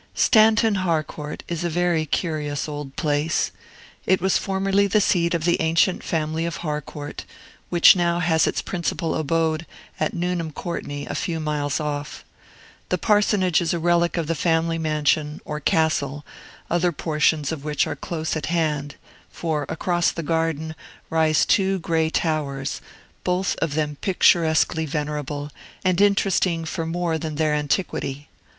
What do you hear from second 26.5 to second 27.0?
for